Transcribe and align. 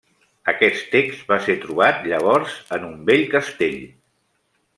Aquest 0.51 0.79
text 0.95 1.29
va 1.33 1.37
ser 1.47 1.55
trobat 1.65 1.99
llavors 2.13 2.57
en 2.79 2.89
un 2.89 2.97
vell 3.11 3.27
castell. 3.37 3.79